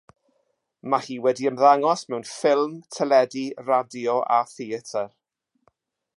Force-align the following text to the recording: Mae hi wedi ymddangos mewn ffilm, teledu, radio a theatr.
Mae 0.93 1.03
hi 1.09 1.17
wedi 1.25 1.45
ymddangos 1.49 2.05
mewn 2.13 2.25
ffilm, 2.31 2.73
teledu, 2.97 3.45
radio 3.69 4.19
a 4.39 4.43
theatr. 4.57 5.15